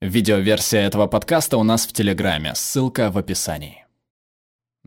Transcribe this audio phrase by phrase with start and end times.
[0.00, 3.84] Видеоверсия этого подкаста у нас в Телеграме, ссылка в описании.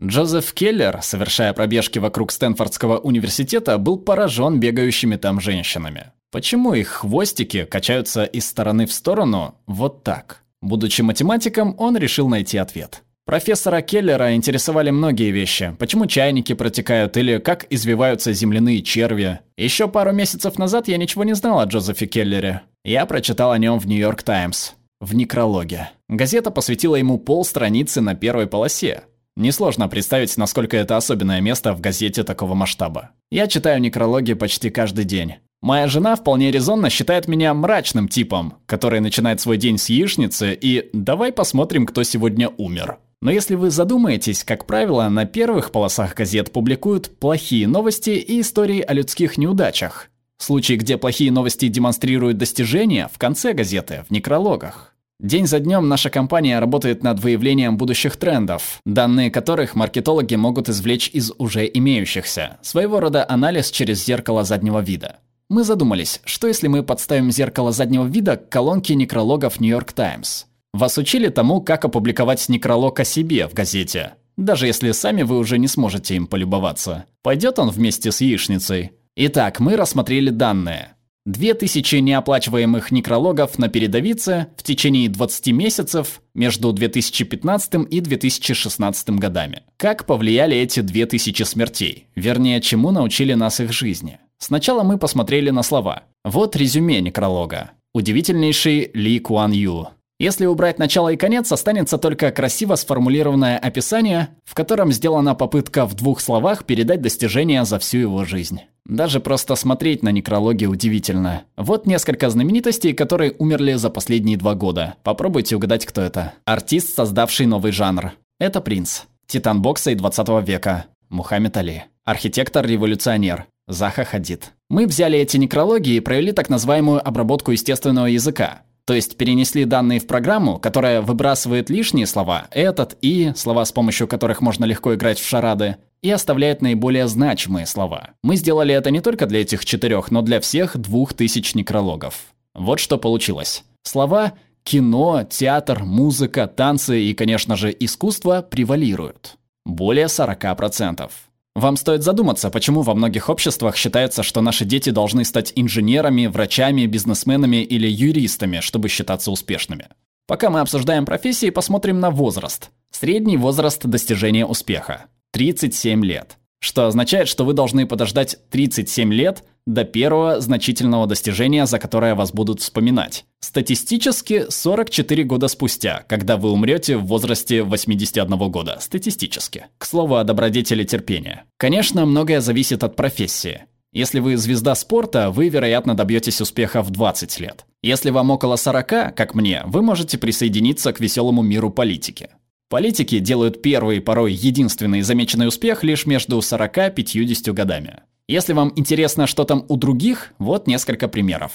[0.00, 6.12] Джозеф Келлер, совершая пробежки вокруг Стэнфордского университета, был поражен бегающими там женщинами.
[6.30, 10.44] Почему их хвостики качаются из стороны в сторону вот так?
[10.62, 13.02] Будучи математиком, он решил найти ответ.
[13.26, 15.76] Профессора Келлера интересовали многие вещи.
[15.78, 19.40] Почему чайники протекают или как извиваются земляные черви.
[19.58, 22.62] Еще пару месяцев назад я ничего не знал о Джозефе Келлере.
[22.82, 24.72] Я прочитал о нем в Нью-Йорк Таймс.
[25.02, 25.90] В некрологе.
[26.08, 29.02] Газета посвятила ему полстраницы на первой полосе.
[29.34, 33.10] Несложно представить, насколько это особенное место в газете такого масштаба.
[33.28, 35.34] Я читаю некрологи почти каждый день.
[35.60, 40.88] Моя жена вполне резонно считает меня мрачным типом, который начинает свой день с яичницы и
[40.92, 42.98] «давай посмотрим, кто сегодня умер».
[43.20, 48.80] Но если вы задумаетесь, как правило, на первых полосах газет публикуют плохие новости и истории
[48.80, 50.10] о людских неудачах.
[50.38, 54.91] Случаи, где плохие новости демонстрируют достижения, в конце газеты, в некрологах.
[55.22, 61.08] День за днем наша компания работает над выявлением будущих трендов, данные которых маркетологи могут извлечь
[61.14, 65.20] из уже имеющихся, своего рода анализ через зеркало заднего вида.
[65.48, 70.46] Мы задумались, что если мы подставим зеркало заднего вида к колонке некрологов New York Times–
[70.72, 74.14] вас учили тому, как опубликовать некролог о себе в газете.
[74.38, 77.04] Даже если сами вы уже не сможете им полюбоваться.
[77.22, 78.92] Пойдет он вместе с яичницей?
[79.14, 80.94] Итак, мы рассмотрели данные.
[81.24, 89.62] 2000 неоплачиваемых некрологов на передовице в течение 20 месяцев между 2015 и 2016 годами.
[89.76, 92.08] Как повлияли эти 2000 смертей?
[92.16, 94.18] Вернее, чему научили нас их жизни?
[94.38, 96.02] Сначала мы посмотрели на слова.
[96.24, 97.70] Вот резюме некролога.
[97.94, 99.88] Удивительнейший Ли Куан Ю.
[100.22, 105.94] Если убрать начало и конец, останется только красиво сформулированное описание, в котором сделана попытка в
[105.94, 108.60] двух словах передать достижения за всю его жизнь.
[108.86, 111.42] Даже просто смотреть на некрологи удивительно.
[111.56, 114.94] Вот несколько знаменитостей, которые умерли за последние два года.
[115.02, 116.34] Попробуйте угадать, кто это.
[116.44, 118.12] Артист, создавший новый жанр.
[118.38, 119.00] Это принц.
[119.26, 120.84] Титан бокса и 20 века.
[121.08, 121.82] Мухаммед Али.
[122.04, 123.46] Архитектор-революционер.
[123.66, 124.52] Заха Хадид.
[124.70, 128.62] Мы взяли эти некрологи и провели так называемую обработку естественного языка.
[128.84, 134.08] То есть перенесли данные в программу, которая выбрасывает лишние слова, этот и, слова, с помощью
[134.08, 138.10] которых можно легко играть в шарады, и оставляет наиболее значимые слова.
[138.22, 142.34] Мы сделали это не только для этих четырех, но для всех двух тысяч некрологов.
[142.54, 143.64] Вот что получилось.
[143.82, 144.32] Слова
[144.64, 149.36] кино, театр, музыка, танцы и, конечно же, искусство превалируют.
[149.64, 151.10] Более 40%.
[151.54, 156.86] Вам стоит задуматься, почему во многих обществах считается, что наши дети должны стать инженерами, врачами,
[156.86, 159.88] бизнесменами или юристами, чтобы считаться успешными.
[160.26, 162.70] Пока мы обсуждаем профессии, посмотрим на возраст.
[162.90, 169.82] Средний возраст достижения успеха– 37 лет что означает, что вы должны подождать 37 лет до
[169.82, 173.24] первого значительного достижения, за которое вас будут вспоминать.
[173.52, 178.78] Статистически 44 года спустя, когда вы умрете в возрасте 81 года.
[178.80, 179.66] Статистически.
[179.76, 181.44] К слову о добродетели терпения.
[181.58, 183.64] Конечно, многое зависит от профессии.
[183.92, 187.66] Если вы звезда спорта, вы, вероятно, добьетесь успеха в 20 лет.
[187.82, 192.30] Если вам около 40, как мне, вы можете присоединиться к веселому миру политики.
[192.70, 198.00] Политики делают первый, порой единственный замеченный успех лишь между 40 и 50 годами.
[198.28, 201.52] Если вам интересно, что там у других, вот несколько примеров.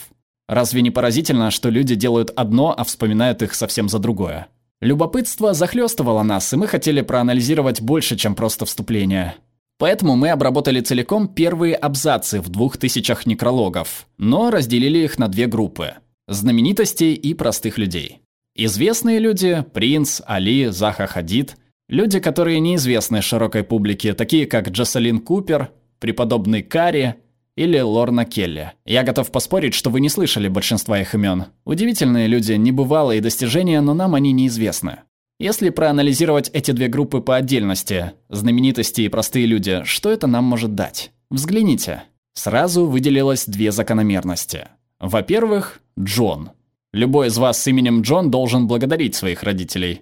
[0.48, 4.48] Разве не поразительно, что люди делают одно, а вспоминают их совсем за другое?
[4.80, 9.36] Любопытство захлестывало нас, и мы хотели проанализировать больше, чем просто вступление.
[9.80, 15.48] Поэтому мы обработали целиком первые абзацы в двух тысячах некрологов, но разделили их на две
[15.48, 15.96] группы–
[16.28, 18.22] знаменитостей и простых людей.
[18.56, 21.58] Известные люди– Принц, Али, Заха Хадид.
[21.90, 27.16] Люди, которые неизвестны широкой публике, такие как Джасалин Купер, преподобный Карри
[27.58, 28.72] или Лорна Келли.
[28.86, 31.48] Я готов поспорить, что вы не слышали большинства их имен.
[31.66, 35.00] Удивительные люди, небывалые достижения, но нам они неизвестны.
[35.38, 40.76] Если проанализировать эти две группы по отдельности, знаменитости и простые люди, что это нам может
[40.76, 41.12] дать?
[41.30, 42.04] Взгляните.
[42.34, 44.70] Сразу выделилось две закономерности.
[45.02, 46.52] Во-первых, Джон–
[46.94, 50.02] Любой из вас с именем Джон должен благодарить своих родителей.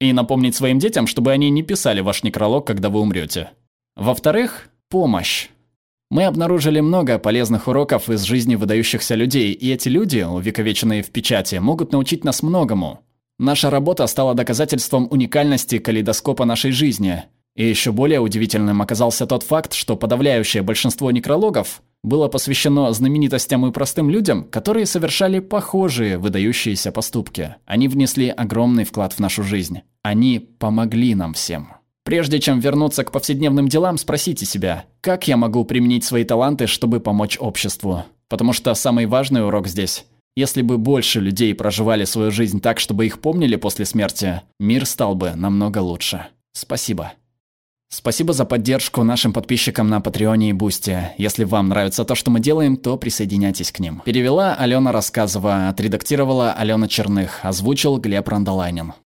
[0.00, 3.50] И напомнить своим детям, чтобы они не писали ваш некролог, когда вы умрете.
[3.96, 5.48] Во-вторых, помощь.
[6.14, 11.56] Мы обнаружили много полезных уроков из жизни выдающихся людей, и эти люди, увековеченные в печати,
[11.56, 13.00] могут научить нас многому.
[13.40, 17.24] Наша работа стала доказательством уникальности калейдоскопа нашей жизни.
[17.56, 23.72] И еще более удивительным оказался тот факт, что подавляющее большинство некрологов было посвящено знаменитостям и
[23.72, 27.56] простым людям, которые совершали похожие выдающиеся поступки.
[27.66, 29.80] Они внесли огромный вклад в нашу жизнь.
[30.02, 31.72] Они помогли нам всем.
[32.04, 37.00] Прежде чем вернуться к повседневным делам, спросите себя, как я могу применить свои таланты, чтобы
[37.00, 38.04] помочь обществу?
[38.28, 40.04] Потому что самый важный урок здесь
[40.36, 45.14] Если бы больше людей проживали свою жизнь так, чтобы их помнили после смерти, мир стал
[45.14, 46.26] бы намного лучше.
[46.52, 47.12] Спасибо.
[47.88, 51.12] Спасибо за поддержку нашим подписчикам на Patreon е и Boosty.
[51.16, 54.02] Если вам нравится то, что мы делаем, то присоединяйтесь к ним.
[54.04, 58.94] Перевела Алена Рассказова, отредактировала Алена Черных, озвучил Глеб Рандолайнин.